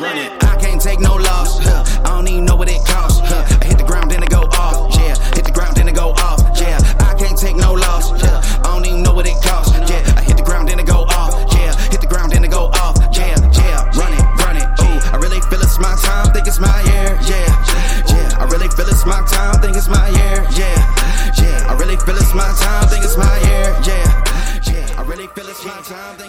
Run 0.00 0.16
it. 0.16 0.42
I 0.44 0.56
can't 0.56 0.80
take 0.80 0.98
no 0.98 1.16
loss. 1.16 1.58
Huh. 1.58 1.84
I 2.04 2.08
don't 2.16 2.26
even 2.26 2.46
know 2.46 2.56
what 2.56 2.70
it 2.70 2.82
costs. 2.86 3.20
Huh. 3.22 3.49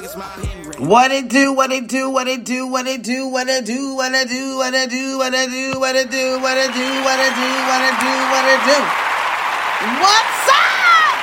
What 0.02 1.12
it 1.12 1.30
do, 1.30 1.54
what 1.54 1.72
it 1.72 1.88
do, 1.88 2.10
what 2.10 2.28
it 2.28 2.44
do, 2.44 2.66
what 2.66 2.88
it 2.88 3.04
do, 3.04 3.28
what 3.28 3.48
it 3.48 3.66
do, 3.66 3.94
what 3.96 4.14
it 4.14 4.27
do, 4.27 4.58
what 4.58 4.74
it 4.74 4.90
do, 4.90 5.20
what 5.20 5.35
it 5.35 5.52
do, 5.52 5.80
what 5.80 5.96
it 5.96 6.10
do, 6.10 6.41
what 6.41 6.58
it 6.58 6.74
do, 6.74 6.90
what 7.05 7.20
it 7.21 7.35
do, 7.38 7.52
what 7.70 7.82
it 7.85 7.99
do, 8.02 8.10
what 8.34 8.46
it 8.49 8.62
do. 8.66 8.82
What's 10.02 10.49
up? 10.49 11.21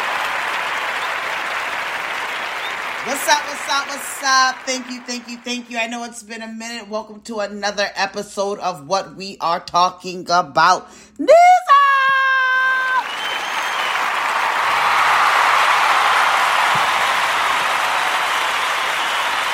What's 3.05 3.29
up, 3.29 3.43
what's 3.49 3.69
up, 3.69 3.89
what's 3.89 4.23
up? 4.23 4.55
Thank 4.65 4.91
you, 4.93 5.01
thank 5.01 5.29
you, 5.29 5.39
thank 5.39 5.71
you. 5.71 5.79
I 5.79 5.89
know 5.89 6.05
it's 6.05 6.23
been 6.23 6.43
a 6.43 6.47
minute. 6.47 6.89
Welcome 6.89 7.21
to 7.23 7.41
another 7.41 7.89
episode 7.97 8.61
of 8.61 8.87
what 8.87 9.17
we 9.17 9.39
are 9.41 9.59
talking 9.59 10.25
about. 10.31 10.89
Nisa! 11.19 11.35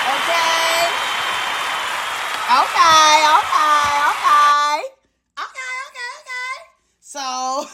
Okay. 0.05 0.91
Okay, 2.45 3.17
okay, 3.25 3.89
okay. 4.13 4.77
Okay, 5.41 5.73
okay, 5.89 6.11
okay. 6.21 6.55
So, 7.01 7.67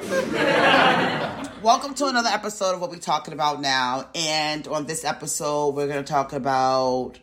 welcome 1.62 1.92
to 1.92 2.06
another 2.06 2.30
episode 2.30 2.74
of 2.74 2.80
what 2.80 2.88
we're 2.88 2.96
talking 2.96 3.34
about 3.34 3.60
now. 3.60 4.08
And 4.14 4.66
on 4.66 4.86
this 4.86 5.04
episode, 5.04 5.74
we're 5.74 5.88
going 5.88 6.02
to 6.02 6.10
talk 6.10 6.32
about 6.32 7.18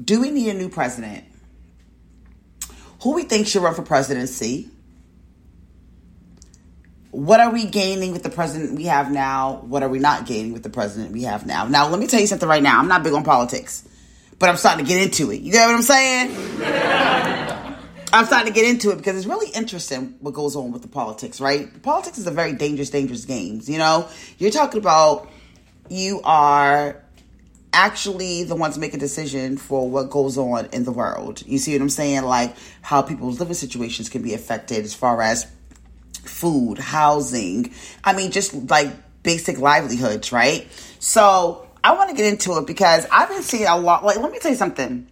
do 0.00 0.20
we 0.20 0.30
need 0.30 0.48
a 0.50 0.54
new 0.54 0.68
president? 0.68 1.24
Who 3.02 3.14
we 3.14 3.24
think 3.24 3.48
should 3.48 3.62
run 3.62 3.74
for 3.74 3.82
presidency? 3.82 4.70
What 7.10 7.40
are 7.40 7.50
we 7.50 7.66
gaining 7.66 8.12
with 8.12 8.22
the 8.22 8.30
president 8.30 8.76
we 8.76 8.84
have 8.84 9.10
now? 9.10 9.62
What 9.66 9.82
are 9.82 9.88
we 9.88 9.98
not 9.98 10.24
gaining 10.24 10.52
with 10.52 10.62
the 10.62 10.70
president 10.70 11.10
we 11.12 11.22
have 11.22 11.46
now? 11.46 11.66
Now, 11.66 11.88
let 11.88 11.98
me 11.98 12.06
tell 12.06 12.20
you 12.20 12.28
something 12.28 12.48
right 12.48 12.62
now. 12.62 12.78
I'm 12.78 12.86
not 12.86 13.02
big 13.02 13.12
on 13.12 13.24
politics, 13.24 13.88
but 14.38 14.48
I'm 14.48 14.56
starting 14.56 14.84
to 14.84 14.88
get 14.88 15.02
into 15.02 15.32
it. 15.32 15.40
You 15.40 15.52
know 15.52 15.66
what 15.66 15.74
I'm 15.74 15.82
saying? 15.82 17.65
I'm 18.12 18.24
starting 18.26 18.52
to 18.52 18.58
get 18.58 18.68
into 18.68 18.90
it 18.90 18.98
because 18.98 19.16
it's 19.16 19.26
really 19.26 19.50
interesting 19.52 20.16
what 20.20 20.34
goes 20.34 20.56
on 20.56 20.72
with 20.72 20.82
the 20.82 20.88
politics, 20.88 21.40
right? 21.40 21.82
Politics 21.82 22.18
is 22.18 22.26
a 22.26 22.30
very 22.30 22.52
dangerous, 22.52 22.90
dangerous 22.90 23.24
game. 23.24 23.60
You 23.64 23.78
know, 23.78 24.08
you're 24.38 24.50
talking 24.50 24.78
about 24.78 25.28
you 25.88 26.20
are 26.24 27.02
actually 27.72 28.44
the 28.44 28.56
ones 28.56 28.78
making 28.78 29.00
decision 29.00 29.56
for 29.56 29.88
what 29.90 30.08
goes 30.08 30.38
on 30.38 30.66
in 30.72 30.84
the 30.84 30.92
world. 30.92 31.42
You 31.46 31.58
see 31.58 31.72
what 31.72 31.82
I'm 31.82 31.90
saying? 31.90 32.22
Like 32.22 32.56
how 32.80 33.02
people's 33.02 33.38
living 33.38 33.54
situations 33.54 34.08
can 34.08 34.22
be 34.22 34.34
affected 34.34 34.84
as 34.84 34.94
far 34.94 35.20
as 35.20 35.46
food, 36.24 36.78
housing. 36.78 37.72
I 38.02 38.14
mean, 38.14 38.30
just 38.30 38.54
like 38.70 38.90
basic 39.22 39.58
livelihoods, 39.58 40.32
right? 40.32 40.68
So 41.00 41.66
I 41.84 41.94
want 41.94 42.10
to 42.10 42.16
get 42.16 42.26
into 42.26 42.56
it 42.58 42.66
because 42.66 43.06
I've 43.12 43.28
been 43.28 43.42
seeing 43.42 43.66
a 43.66 43.76
lot. 43.76 44.04
Like, 44.04 44.16
let 44.18 44.32
me 44.32 44.38
tell 44.38 44.50
you 44.50 44.56
something. 44.56 45.06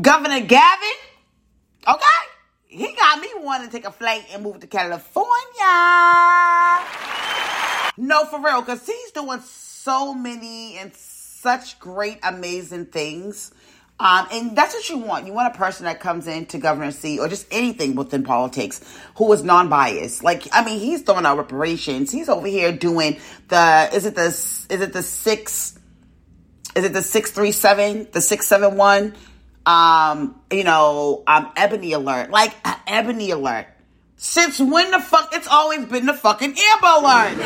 Governor 0.00 0.40
Gavin, 0.40 0.88
okay, 1.86 2.04
he 2.66 2.92
got 2.94 3.20
me 3.20 3.28
wanting 3.36 3.68
to 3.68 3.72
take 3.72 3.86
a 3.86 3.92
flight 3.92 4.24
and 4.32 4.42
move 4.42 4.60
to 4.60 4.66
California. 4.66 5.32
No, 7.98 8.24
for 8.24 8.40
real, 8.40 8.60
because 8.60 8.86
he's 8.86 9.10
doing 9.10 9.40
so 9.40 10.14
many 10.14 10.78
and 10.78 10.94
such 10.94 11.78
great, 11.78 12.18
amazing 12.22 12.86
things. 12.86 13.52
Um, 14.00 14.26
and 14.32 14.56
that's 14.56 14.74
what 14.74 14.88
you 14.88 14.98
want. 14.98 15.26
You 15.26 15.32
want 15.32 15.54
a 15.54 15.58
person 15.58 15.84
that 15.84 16.00
comes 16.00 16.26
into 16.26 16.58
governorcy 16.58 17.20
or 17.20 17.28
just 17.28 17.46
anything 17.50 17.94
within 17.94 18.24
politics 18.24 18.80
who 19.16 19.32
is 19.32 19.44
non-biased. 19.44 20.24
Like, 20.24 20.48
I 20.52 20.64
mean, 20.64 20.80
he's 20.80 21.02
throwing 21.02 21.26
out 21.26 21.38
reparations. 21.38 22.10
He's 22.10 22.28
over 22.28 22.46
here 22.46 22.72
doing 22.72 23.20
the, 23.48 23.90
is 23.92 24.06
it 24.06 24.14
the, 24.14 24.26
is 24.26 24.66
it 24.70 24.92
the 24.92 25.02
six, 25.02 25.78
is 26.74 26.84
it 26.84 26.92
the 26.92 27.02
637, 27.02 28.08
the 28.12 28.20
671? 28.20 29.14
Um, 29.64 30.40
you 30.50 30.64
know, 30.64 31.22
um, 31.26 31.52
Ebony 31.56 31.92
Alert. 31.92 32.30
Like, 32.30 32.54
uh, 32.64 32.76
Ebony 32.86 33.30
Alert. 33.30 33.66
Since 34.16 34.60
when 34.60 34.90
the 34.90 35.00
fuck, 35.00 35.30
it's 35.32 35.48
always 35.48 35.84
been 35.86 36.06
the 36.06 36.14
fucking 36.14 36.50
Amber 36.50 36.86
Alert. 36.86 37.38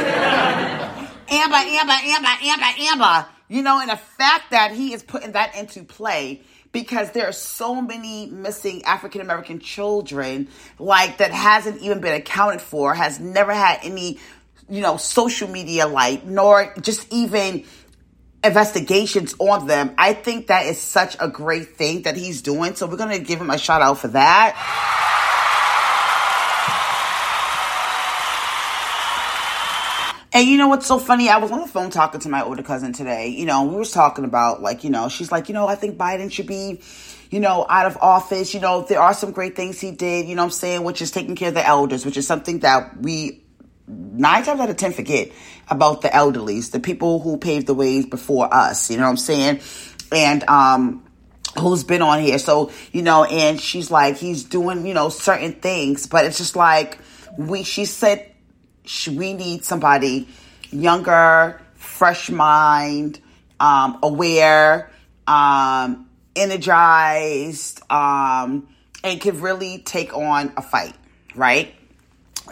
Amber, 1.28 1.56
Amber, 1.56 1.92
Amber, 1.92 2.28
Amber, 2.42 2.66
Amber. 2.80 3.28
You 3.48 3.62
know, 3.62 3.80
and 3.80 3.90
the 3.90 3.96
fact 3.96 4.50
that 4.50 4.72
he 4.72 4.92
is 4.92 5.02
putting 5.02 5.32
that 5.32 5.56
into 5.56 5.84
play 5.84 6.42
because 6.72 7.12
there 7.12 7.26
are 7.26 7.32
so 7.32 7.80
many 7.80 8.26
missing 8.26 8.84
African 8.84 9.22
American 9.22 9.60
children, 9.60 10.48
like 10.78 11.18
that 11.18 11.30
hasn't 11.30 11.80
even 11.80 12.00
been 12.00 12.12
accounted 12.12 12.60
for, 12.60 12.92
has 12.92 13.18
never 13.18 13.54
had 13.54 13.78
any, 13.82 14.18
you 14.68 14.82
know, 14.82 14.98
social 14.98 15.48
media 15.48 15.86
light, 15.86 16.26
nor 16.26 16.74
just 16.82 17.10
even 17.10 17.64
investigations 18.46 19.34
on 19.38 19.66
them. 19.66 19.94
I 19.98 20.14
think 20.14 20.46
that 20.46 20.66
is 20.66 20.80
such 20.80 21.16
a 21.20 21.28
great 21.28 21.76
thing 21.76 22.02
that 22.02 22.16
he's 22.16 22.42
doing. 22.42 22.74
So 22.74 22.86
we're 22.86 22.96
going 22.96 23.18
to 23.18 23.24
give 23.24 23.40
him 23.40 23.50
a 23.50 23.58
shout 23.58 23.82
out 23.82 23.98
for 23.98 24.08
that. 24.08 24.54
And 30.32 30.46
you 30.46 30.58
know 30.58 30.68
what's 30.68 30.86
so 30.86 30.98
funny? 30.98 31.30
I 31.30 31.38
was 31.38 31.50
on 31.50 31.60
the 31.60 31.66
phone 31.66 31.88
talking 31.88 32.20
to 32.20 32.28
my 32.28 32.42
older 32.42 32.62
cousin 32.62 32.92
today. 32.92 33.28
You 33.28 33.46
know, 33.46 33.64
we 33.64 33.76
was 33.76 33.90
talking 33.90 34.26
about 34.26 34.60
like, 34.60 34.84
you 34.84 34.90
know, 34.90 35.08
she's 35.08 35.32
like, 35.32 35.48
you 35.48 35.54
know, 35.54 35.66
I 35.66 35.76
think 35.76 35.96
Biden 35.96 36.30
should 36.30 36.46
be, 36.46 36.82
you 37.30 37.40
know, 37.40 37.64
out 37.66 37.86
of 37.86 37.96
office. 38.02 38.52
You 38.52 38.60
know, 38.60 38.82
there 38.82 39.00
are 39.00 39.14
some 39.14 39.30
great 39.30 39.56
things 39.56 39.80
he 39.80 39.92
did, 39.92 40.26
you 40.26 40.34
know 40.34 40.42
I'm 40.42 40.50
saying, 40.50 40.84
which 40.84 41.00
is 41.00 41.10
taking 41.10 41.36
care 41.36 41.48
of 41.48 41.54
the 41.54 41.66
elders, 41.66 42.04
which 42.04 42.18
is 42.18 42.26
something 42.26 42.58
that 42.58 43.00
we 43.00 43.45
nine 43.88 44.44
times 44.44 44.60
out 44.60 44.70
of 44.70 44.76
ten 44.76 44.92
forget 44.92 45.30
about 45.68 46.02
the 46.02 46.08
elderlies, 46.08 46.70
the 46.70 46.80
people 46.80 47.20
who 47.20 47.38
paved 47.38 47.66
the 47.66 47.74
ways 47.74 48.06
before 48.06 48.52
us, 48.52 48.90
you 48.90 48.96
know 48.96 49.04
what 49.04 49.10
I'm 49.10 49.16
saying? 49.16 49.60
And 50.12 50.48
um 50.48 51.02
who's 51.58 51.84
been 51.84 52.02
on 52.02 52.20
here. 52.20 52.38
So, 52.38 52.70
you 52.92 53.02
know, 53.02 53.24
and 53.24 53.58
she's 53.60 53.90
like, 53.90 54.16
he's 54.16 54.44
doing, 54.44 54.86
you 54.86 54.94
know, 54.94 55.08
certain 55.08 55.52
things, 55.52 56.06
but 56.06 56.26
it's 56.26 56.38
just 56.38 56.56
like 56.56 56.98
we 57.38 57.62
she 57.62 57.84
said 57.84 58.30
we 59.10 59.32
need 59.32 59.64
somebody 59.64 60.28
younger, 60.70 61.60
fresh 61.74 62.30
mind, 62.30 63.20
um, 63.58 63.98
aware, 64.02 64.90
um, 65.26 66.08
energized, 66.34 67.80
um, 67.90 68.68
and 69.02 69.20
can 69.20 69.40
really 69.40 69.78
take 69.78 70.14
on 70.16 70.52
a 70.56 70.62
fight, 70.62 70.94
right? 71.34 71.74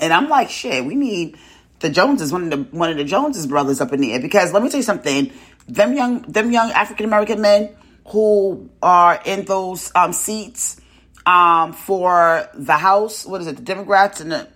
And 0.00 0.12
I'm 0.12 0.28
like, 0.28 0.50
shit, 0.50 0.84
we 0.84 0.94
need 0.94 1.36
the 1.80 1.90
Joneses, 1.90 2.32
one 2.32 2.44
of 2.44 2.50
the 2.50 2.76
one 2.76 2.90
of 2.90 2.96
the 2.96 3.04
Joneses 3.04 3.46
brothers 3.46 3.80
up 3.80 3.92
in 3.92 4.00
there, 4.00 4.20
because 4.20 4.52
let 4.52 4.62
me 4.62 4.68
tell 4.68 4.78
you 4.78 4.84
something, 4.84 5.32
them 5.68 5.94
young 5.94 6.22
them 6.22 6.50
young 6.50 6.70
African 6.70 7.06
American 7.06 7.40
men 7.40 7.74
who 8.08 8.70
are 8.82 9.20
in 9.24 9.44
those 9.44 9.90
um, 9.94 10.12
seats 10.12 10.80
um, 11.26 11.72
for 11.72 12.48
the 12.54 12.74
House, 12.74 13.24
what 13.24 13.40
is 13.40 13.46
it, 13.46 13.56
the 13.56 13.62
Democrats 13.62 14.20
and 14.20 14.32
the 14.32 14.48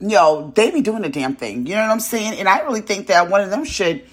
you 0.00 0.10
know, 0.10 0.52
they 0.54 0.70
be 0.70 0.80
doing 0.80 1.02
the 1.02 1.08
damn 1.08 1.34
thing. 1.34 1.66
You 1.66 1.74
know 1.74 1.82
what 1.82 1.90
I'm 1.90 2.00
saying? 2.00 2.38
And 2.38 2.48
I 2.48 2.60
really 2.60 2.82
think 2.82 3.08
that 3.08 3.28
one 3.28 3.40
of 3.40 3.50
them 3.50 3.64
should 3.64 4.04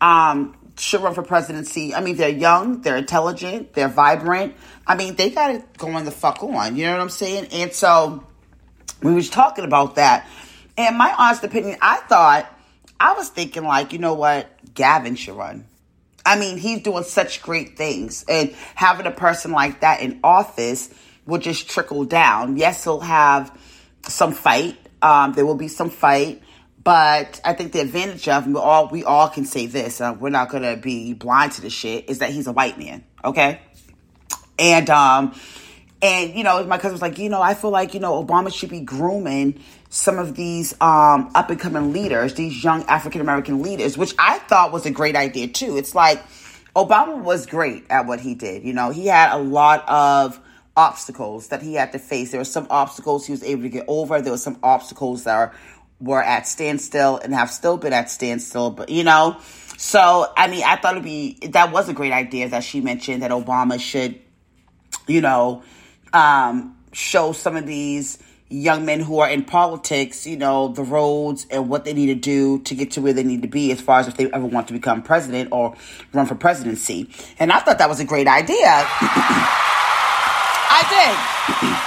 um 0.00 0.56
should 0.78 1.02
run 1.02 1.14
for 1.14 1.22
presidency. 1.22 1.94
I 1.94 2.00
mean, 2.00 2.16
they're 2.16 2.28
young, 2.28 2.80
they're 2.80 2.96
intelligent, 2.96 3.74
they're 3.74 3.88
vibrant. 3.88 4.54
I 4.86 4.96
mean, 4.96 5.16
they 5.16 5.30
got 5.30 5.54
it 5.54 5.76
going 5.76 6.04
the 6.04 6.10
fuck 6.10 6.42
on. 6.42 6.76
You 6.76 6.86
know 6.86 6.92
what 6.92 7.00
I'm 7.00 7.10
saying? 7.10 7.48
And 7.52 7.72
so 7.72 8.24
we 9.02 9.12
was 9.12 9.30
talking 9.30 9.64
about 9.64 9.96
that. 9.96 10.26
And 10.76 10.96
my 10.96 11.14
honest 11.16 11.44
opinion, 11.44 11.78
I 11.82 11.98
thought 11.98 12.46
I 12.98 13.14
was 13.14 13.28
thinking 13.28 13.64
like, 13.64 13.92
you 13.92 13.98
know 13.98 14.14
what, 14.14 14.48
Gavin 14.74 15.16
should 15.16 15.36
run. 15.36 15.66
I 16.24 16.38
mean, 16.38 16.56
he's 16.56 16.82
doing 16.82 17.04
such 17.04 17.42
great 17.42 17.76
things. 17.76 18.24
And 18.28 18.54
having 18.74 19.06
a 19.06 19.10
person 19.10 19.50
like 19.50 19.80
that 19.80 20.00
in 20.00 20.20
office 20.22 20.92
will 21.26 21.40
just 21.40 21.68
trickle 21.68 22.04
down. 22.04 22.56
Yes, 22.56 22.84
he'll 22.84 23.00
have 23.00 23.56
some 24.06 24.32
fight. 24.32 24.76
Um, 25.02 25.32
there 25.32 25.44
will 25.44 25.56
be 25.56 25.68
some 25.68 25.90
fight. 25.90 26.42
But 26.84 27.40
I 27.44 27.52
think 27.52 27.72
the 27.72 27.80
advantage 27.80 28.28
of 28.28 28.46
we 28.46 28.56
all 28.56 28.88
we 28.88 29.04
all 29.04 29.28
can 29.28 29.44
say 29.44 29.66
this. 29.66 30.00
Uh, 30.00 30.16
we're 30.18 30.30
not 30.30 30.48
gonna 30.48 30.76
be 30.76 31.14
blind 31.14 31.52
to 31.52 31.60
the 31.60 31.70
shit. 31.70 32.10
Is 32.10 32.18
that 32.18 32.30
he's 32.30 32.48
a 32.48 32.52
white 32.52 32.76
man, 32.76 33.04
okay? 33.24 33.60
And 34.58 34.90
um, 34.90 35.34
and 36.02 36.34
you 36.34 36.42
know, 36.42 36.64
my 36.64 36.78
cousin 36.78 36.92
was 36.92 37.02
like, 37.02 37.18
you 37.18 37.28
know, 37.28 37.40
I 37.40 37.54
feel 37.54 37.70
like 37.70 37.94
you 37.94 38.00
know 38.00 38.22
Obama 38.22 38.52
should 38.52 38.70
be 38.70 38.80
grooming 38.80 39.62
some 39.88 40.18
of 40.18 40.34
these 40.34 40.74
um, 40.80 41.30
up 41.34 41.50
and 41.50 41.60
coming 41.60 41.92
leaders, 41.92 42.34
these 42.34 42.62
young 42.62 42.82
African 42.84 43.20
American 43.20 43.62
leaders, 43.62 43.96
which 43.96 44.14
I 44.18 44.38
thought 44.40 44.72
was 44.72 44.84
a 44.84 44.90
great 44.90 45.14
idea 45.14 45.48
too. 45.48 45.76
It's 45.76 45.94
like 45.94 46.22
Obama 46.74 47.22
was 47.22 47.46
great 47.46 47.84
at 47.88 48.06
what 48.06 48.18
he 48.20 48.34
did. 48.34 48.64
You 48.64 48.72
know, 48.72 48.90
he 48.90 49.06
had 49.06 49.32
a 49.32 49.38
lot 49.38 49.88
of 49.88 50.40
obstacles 50.76 51.48
that 51.48 51.62
he 51.62 51.74
had 51.74 51.92
to 51.92 51.98
face. 51.98 52.30
There 52.30 52.40
were 52.40 52.44
some 52.44 52.66
obstacles 52.70 53.26
he 53.26 53.32
was 53.32 53.44
able 53.44 53.62
to 53.62 53.68
get 53.68 53.84
over. 53.86 54.20
There 54.20 54.32
were 54.32 54.38
some 54.38 54.58
obstacles 54.62 55.24
that 55.24 55.34
are 55.34 55.54
were 56.00 56.22
at 56.22 56.48
standstill 56.48 57.18
and 57.18 57.32
have 57.32 57.48
still 57.48 57.76
been 57.76 57.92
at 57.92 58.10
standstill. 58.10 58.70
But 58.70 58.88
you 58.88 59.04
know, 59.04 59.36
so 59.76 60.32
I 60.36 60.48
mean, 60.48 60.64
I 60.64 60.76
thought 60.76 60.94
it'd 60.94 61.04
be 61.04 61.38
that 61.52 61.70
was 61.70 61.88
a 61.88 61.92
great 61.92 62.12
idea 62.12 62.48
that 62.48 62.64
she 62.64 62.80
mentioned 62.80 63.22
that 63.22 63.30
Obama 63.30 63.78
should, 63.78 64.18
you 65.06 65.20
know, 65.20 65.62
um, 66.12 66.76
show 66.92 67.32
some 67.32 67.56
of 67.56 67.66
these 67.66 68.18
young 68.52 68.84
men 68.84 69.00
who 69.00 69.18
are 69.18 69.30
in 69.30 69.44
politics, 69.44 70.26
you 70.26 70.36
know, 70.36 70.68
the 70.68 70.82
roads 70.82 71.46
and 71.50 71.68
what 71.70 71.84
they 71.84 71.94
need 71.94 72.06
to 72.06 72.14
do 72.14 72.58
to 72.60 72.74
get 72.74 72.90
to 72.92 73.00
where 73.00 73.14
they 73.14 73.24
need 73.24 73.42
to 73.42 73.48
be 73.48 73.72
as 73.72 73.80
far 73.80 73.98
as 74.00 74.08
if 74.08 74.16
they 74.16 74.30
ever 74.30 74.44
want 74.44 74.66
to 74.66 74.74
become 74.74 75.02
president 75.02 75.48
or 75.52 75.74
run 76.12 76.26
for 76.26 76.34
presidency. 76.34 77.08
And 77.38 77.50
I 77.50 77.60
thought 77.60 77.78
that 77.78 77.88
was 77.88 78.00
a 78.00 78.04
great 78.04 78.28
idea. 78.28 78.84
I 80.74 80.82
did. 80.90 81.78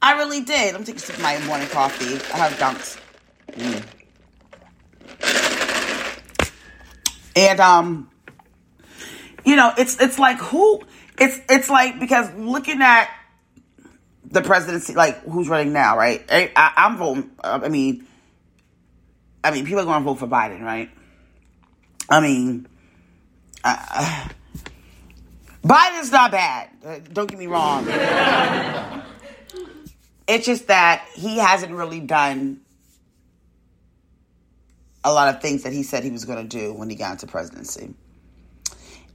I 0.00 0.12
really 0.16 0.40
did. 0.40 0.78
Me 0.78 0.84
take 0.84 0.96
a 0.96 0.98
sip 0.98 1.16
of 1.16 1.22
my 1.22 1.38
morning 1.44 1.68
coffee. 1.68 2.14
I 2.32 2.48
have 2.48 2.52
dunks. 2.54 2.98
Mm. 3.52 3.84
And 7.36 7.60
um, 7.60 8.10
you 9.44 9.56
know, 9.56 9.72
it's 9.76 10.00
it's 10.00 10.18
like 10.18 10.38
who 10.38 10.80
it's 11.20 11.40
it's 11.48 11.70
like 11.70 12.00
because 12.00 12.32
looking 12.34 12.80
at 12.82 13.10
the 14.24 14.42
presidency, 14.42 14.94
like 14.94 15.22
who's 15.24 15.48
running 15.48 15.72
now, 15.72 15.96
right? 15.96 16.24
I, 16.30 16.72
am 16.76 16.96
voting. 16.96 17.30
Uh, 17.42 17.60
I 17.62 17.68
mean, 17.68 18.06
I 19.42 19.50
mean, 19.50 19.64
people 19.64 19.80
are 19.80 19.84
going 19.84 20.02
to 20.02 20.04
vote 20.04 20.18
for 20.18 20.26
Biden, 20.26 20.60
right? 20.60 20.90
I 22.08 22.20
mean, 22.20 22.66
uh, 23.64 24.28
Biden's 25.62 26.12
not 26.12 26.30
bad. 26.30 26.70
Uh, 26.84 26.98
don't 27.12 27.28
get 27.28 27.38
me 27.38 27.46
wrong. 27.46 27.86
it's 30.26 30.46
just 30.46 30.66
that 30.68 31.06
he 31.14 31.38
hasn't 31.38 31.72
really 31.72 32.00
done 32.00 32.60
a 35.04 35.12
lot 35.12 35.34
of 35.34 35.40
things 35.40 35.62
that 35.62 35.72
he 35.72 35.82
said 35.82 36.04
he 36.04 36.10
was 36.10 36.24
going 36.24 36.46
to 36.46 36.58
do 36.58 36.72
when 36.74 36.90
he 36.90 36.96
got 36.96 37.12
into 37.12 37.26
presidency. 37.26 37.94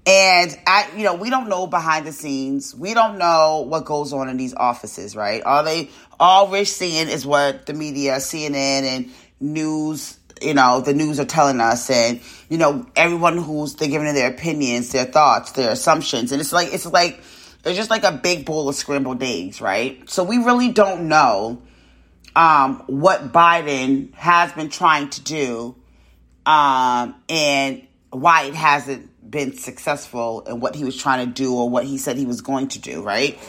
And 0.06 0.60
I, 0.68 0.90
you 0.98 1.04
know, 1.04 1.16
we 1.16 1.30
don't 1.30 1.48
know 1.48 1.66
behind 1.66 2.06
the 2.06 2.12
scenes. 2.12 2.76
We 2.76 2.94
don't 2.94 3.18
know 3.18 3.66
what 3.68 3.86
goes 3.86 4.12
on 4.12 4.28
in 4.28 4.36
these 4.36 4.54
offices, 4.54 5.16
right? 5.16 5.42
All 5.44 5.64
they 5.64 5.90
all 6.20 6.50
we're 6.50 6.66
seeing 6.66 7.08
is 7.08 7.26
what 7.26 7.66
the 7.66 7.74
media, 7.74 8.18
CNN 8.18 8.84
and 8.84 9.12
news, 9.40 10.18
you 10.42 10.54
know, 10.54 10.82
the 10.82 10.94
news 10.94 11.22
are 11.22 11.26
telling 11.26 11.62
us 11.62 11.90
and, 11.90 12.20
you 12.50 12.58
know, 12.58 12.86
everyone 12.98 13.38
who's 13.38 13.76
they're 13.76 13.88
giving 13.88 14.14
their 14.14 14.30
opinions, 14.30 14.92
their 14.92 15.06
thoughts, 15.06 15.54
their 15.54 15.72
assumptions. 15.72 16.34
And 16.34 16.42
it's 16.42 16.52
like 16.52 16.74
it's 16.74 16.86
like 16.86 17.22
it's 17.64 17.78
just 17.78 17.90
like 17.90 18.04
a 18.04 18.12
big 18.12 18.46
bowl 18.46 18.68
of 18.68 18.76
scrambled 18.76 19.24
eggs, 19.24 19.62
right? 19.62 20.10
So 20.10 20.26
we 20.26 20.38
really 20.38 20.74
don't 20.74 21.08
know 21.08 21.62
um, 22.36 22.84
what 22.88 23.32
Biden 23.32 24.14
has 24.16 24.52
been 24.52 24.70
trying 24.70 25.10
to 25.12 25.22
do 25.22 25.76
um, 26.46 27.16
and 27.30 27.88
why 28.10 28.44
it 28.44 28.56
hasn't 28.56 29.10
been 29.30 29.58
successful 29.58 30.42
in 30.42 30.60
what 30.60 30.76
he 30.76 30.84
was 30.84 30.98
trying 30.98 31.26
to 31.26 31.32
do 31.32 31.56
or 31.56 31.70
what 31.70 31.86
he 31.86 31.98
said 31.98 32.18
he 32.18 32.26
was 32.26 32.42
going 32.42 32.68
to 32.70 32.80
do, 32.80 33.02
right? 33.02 33.40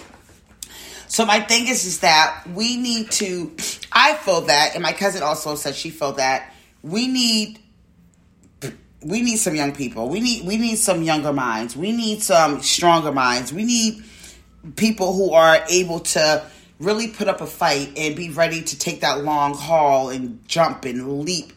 So 1.09 1.25
my 1.25 1.41
thing 1.41 1.69
is 1.69 1.85
is 1.85 2.01
that 2.01 2.45
we 2.55 2.77
need 2.77 3.11
to 3.13 3.55
I 3.93 4.15
feel 4.15 4.43
that 4.43 4.73
and 4.75 4.83
my 4.83 4.93
cousin 4.93 5.23
also 5.23 5.55
said 5.55 5.75
she 5.75 5.91
felt 5.91 6.17
that 6.17 6.53
we 6.83 7.09
need 7.09 7.59
we 9.05 9.21
need 9.21 9.37
some 9.37 9.55
young 9.55 9.73
people. 9.73 10.09
We 10.09 10.21
need 10.21 10.47
we 10.47 10.57
need 10.57 10.77
some 10.77 11.03
younger 11.03 11.33
minds. 11.33 11.77
We 11.77 11.93
need 11.93 12.23
some 12.23 12.63
stronger 12.63 13.13
minds. 13.13 13.53
We 13.53 13.65
need 13.65 14.03
people 14.77 15.13
who 15.13 15.33
are 15.33 15.63
able 15.69 16.01
to 16.01 16.45
really 16.81 17.09
put 17.09 17.29
up 17.29 17.41
a 17.41 17.47
fight 17.47 17.93
and 17.97 18.17
be 18.17 18.31
ready 18.31 18.63
to 18.63 18.79
take 18.79 19.03
that 19.03 19.23
long 19.23 19.55
haul 19.55 20.09
and 20.09 20.47
jump 20.49 20.85
and 20.85 21.21
leap 21.21 21.53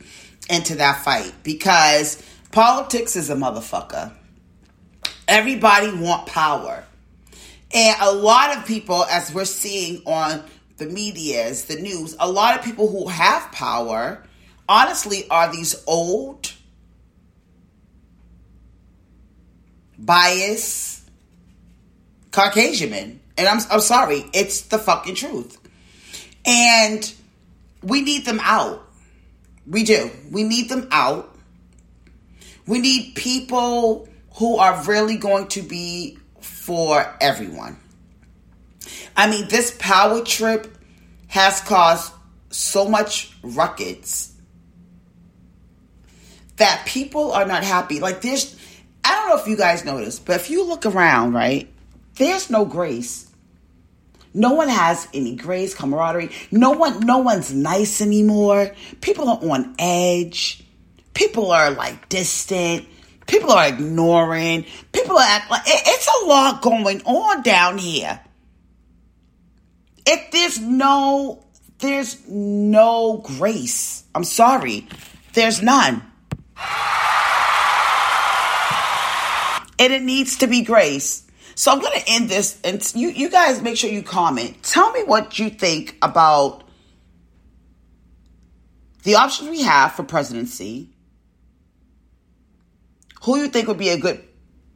into 0.49 0.75
that 0.75 1.03
fight 1.03 1.33
because 1.43 2.21
Politics 2.51 3.15
is 3.15 3.29
a 3.29 3.35
motherfucker. 3.35 4.13
Everybody 5.27 5.91
want 5.93 6.27
power. 6.27 6.83
And 7.73 7.97
a 8.01 8.11
lot 8.11 8.57
of 8.57 8.65
people, 8.65 9.03
as 9.05 9.33
we're 9.33 9.45
seeing 9.45 10.01
on 10.05 10.43
the 10.77 10.85
medias, 10.85 11.65
the 11.65 11.75
news, 11.75 12.15
a 12.19 12.29
lot 12.29 12.57
of 12.57 12.63
people 12.63 12.89
who 12.89 13.07
have 13.07 13.51
power, 13.51 14.23
honestly, 14.69 15.29
are 15.29 15.51
these 15.51 15.83
old, 15.85 16.53
biased 19.97 21.09
Caucasian 22.31 22.91
men. 22.91 23.19
And 23.37 23.47
I'm, 23.47 23.59
I'm 23.69 23.81
sorry, 23.81 24.25
it's 24.33 24.61
the 24.61 24.79
fucking 24.79 25.15
truth. 25.15 25.57
And 26.45 27.13
we 27.83 28.01
need 28.01 28.25
them 28.25 28.39
out. 28.41 28.83
We 29.65 29.83
do. 29.83 30.09
We 30.31 30.43
need 30.43 30.69
them 30.69 30.87
out. 30.91 31.36
We 32.67 32.79
need 32.79 33.15
people 33.15 34.07
who 34.35 34.57
are 34.57 34.83
really 34.83 35.17
going 35.17 35.47
to 35.49 35.61
be 35.61 36.19
for 36.41 37.15
everyone. 37.21 37.79
I 39.15 39.29
mean, 39.29 39.47
this 39.47 39.75
power 39.79 40.21
trip 40.23 40.77
has 41.27 41.61
caused 41.61 42.13
so 42.49 42.87
much 42.87 43.33
ruckus 43.41 44.33
that 46.57 46.85
people 46.85 47.31
are 47.31 47.45
not 47.45 47.63
happy. 47.63 47.99
Like, 47.99 48.21
there's, 48.21 48.55
I 49.03 49.15
don't 49.15 49.29
know 49.29 49.41
if 49.41 49.47
you 49.47 49.57
guys 49.57 49.85
noticed, 49.85 50.25
but 50.25 50.35
if 50.35 50.49
you 50.49 50.63
look 50.65 50.85
around, 50.85 51.33
right, 51.33 51.71
there's 52.15 52.49
no 52.49 52.65
grace. 52.65 53.29
No 54.33 54.53
one 54.53 54.69
has 54.69 55.07
any 55.13 55.35
grace, 55.35 55.73
camaraderie. 55.73 56.29
No 56.51 56.71
one, 56.71 56.99
no 56.99 57.19
one's 57.19 57.51
nice 57.53 58.01
anymore. 58.01 58.71
People 59.01 59.29
are 59.29 59.39
on 59.51 59.75
edge. 59.79 60.63
People 61.17 61.51
are 61.51 61.71
like 61.71 62.09
distant. 62.09 62.85
People 63.25 63.51
are 63.51 63.67
ignoring. 63.67 64.67
People 64.91 65.17
are 65.17 65.25
act 65.27 65.49
like 65.49 65.63
it's 65.65 66.07
a 66.21 66.25
lot 66.27 66.61
going 66.61 67.01
on 67.05 67.41
down 67.41 67.79
here. 67.79 68.19
If 70.05 70.29
there's 70.29 70.59
no, 70.59 71.43
there's 71.79 72.21
no 72.27 73.17
grace. 73.17 74.03
I'm 74.13 74.25
sorry. 74.25 74.87
There's 75.33 75.59
none. 75.59 76.03
And 79.79 79.93
it 79.93 80.03
needs 80.03 80.37
to 80.37 80.47
be 80.47 80.61
grace. 80.61 81.25
So 81.55 81.71
I'm 81.71 81.79
going 81.79 81.99
to 81.99 82.09
end 82.11 82.29
this 82.29 82.61
and 82.63 82.93
you, 82.93 83.09
you 83.09 83.31
guys 83.31 83.59
make 83.63 83.77
sure 83.77 83.89
you 83.89 84.03
comment. 84.03 84.61
Tell 84.61 84.91
me 84.91 85.03
what 85.03 85.39
you 85.39 85.49
think 85.49 85.97
about 86.03 86.63
the 89.01 89.15
options 89.15 89.49
we 89.49 89.63
have 89.63 89.93
for 89.93 90.03
presidency 90.03 90.91
who 93.27 93.37
you 93.37 93.49
think 93.49 93.67
would 93.67 93.77
be 93.77 93.89
a 93.89 93.97
good 93.97 94.23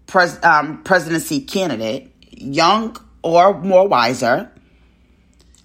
pres- 0.07 0.43
um, 0.43 0.83
presidency 0.83 1.39
candidate, 1.39 2.13
young 2.31 2.97
or 3.23 3.57
more 3.61 3.87
wiser, 3.87 4.51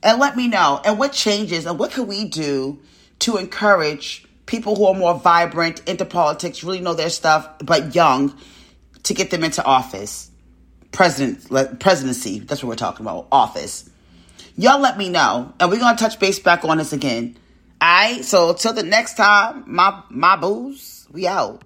and 0.04 0.20
let 0.20 0.36
me 0.36 0.46
know. 0.46 0.80
And 0.84 0.96
what 0.96 1.12
changes 1.12 1.66
and 1.66 1.80
what 1.80 1.90
can 1.90 2.06
we 2.06 2.26
do 2.26 2.78
to 3.18 3.38
encourage 3.38 4.24
people 4.46 4.76
who 4.76 4.86
are 4.86 4.94
more 4.94 5.18
vibrant 5.18 5.82
into 5.88 6.04
politics, 6.04 6.62
really 6.62 6.78
know 6.78 6.94
their 6.94 7.10
stuff, 7.10 7.48
but 7.58 7.96
young, 7.96 8.32
to 9.02 9.14
get 9.14 9.32
them 9.32 9.42
into 9.42 9.64
office, 9.64 10.30
president 10.92 11.80
presidency. 11.80 12.38
That's 12.38 12.62
what 12.62 12.68
we're 12.68 12.76
talking 12.76 13.04
about, 13.04 13.26
office. 13.32 13.90
Y'all 14.56 14.78
let 14.78 14.96
me 14.96 15.08
know, 15.08 15.52
and 15.58 15.72
we're 15.72 15.80
gonna 15.80 15.98
touch 15.98 16.20
base 16.20 16.38
back 16.38 16.64
on 16.64 16.78
this 16.78 16.92
again. 16.92 17.36
All 17.80 17.88
right. 17.88 18.24
So 18.24 18.54
till 18.54 18.74
the 18.74 18.84
next 18.84 19.16
time, 19.16 19.64
my 19.66 20.04
my 20.08 20.36
booze. 20.36 20.95
We 21.12 21.26
out. 21.26 21.62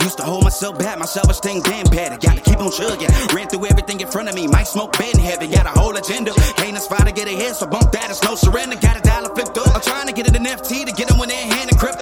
Used 0.00 0.18
to 0.18 0.22
hold 0.22 0.44
myself 0.44 0.78
back, 0.78 0.98
my 0.98 1.06
self-esteem 1.06 1.62
damn 1.62 1.86
bad. 1.86 2.12
I 2.12 2.16
Gotta 2.18 2.40
keep 2.40 2.58
on 2.58 2.70
chugging. 2.70 3.08
Ran 3.34 3.48
through 3.48 3.66
everything 3.66 4.00
in 4.00 4.06
front 4.06 4.28
of 4.28 4.34
me. 4.34 4.46
Might 4.46 4.66
smoke 4.68 4.92
bed 4.98 5.14
in 5.14 5.20
heaven. 5.20 5.50
Got 5.50 5.66
a 5.66 5.80
whole 5.80 5.96
agenda. 5.96 6.32
Can't 6.56 6.76
aspire 6.76 7.06
to 7.06 7.12
get 7.12 7.26
ahead, 7.26 7.56
so 7.56 7.66
bump 7.66 7.90
that. 7.92 8.10
It's 8.10 8.22
no 8.22 8.34
surrender. 8.34 8.76
Got 8.76 8.98
a 8.98 9.00
dollar 9.00 9.34
flipped 9.34 9.56
up. 9.56 9.74
I'm 9.74 9.80
trying 9.80 10.06
to 10.08 10.12
get 10.12 10.28
it 10.28 10.36
an 10.36 10.44
FT 10.44 10.84
to 10.86 10.92
get 10.92 11.08
them 11.08 11.18
when 11.18 11.30
they're 11.30 11.46
hand 11.46 11.70
and 11.70 11.78
crypto. 11.78 12.01